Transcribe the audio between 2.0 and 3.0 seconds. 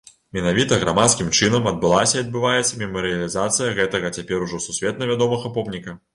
і адбываецца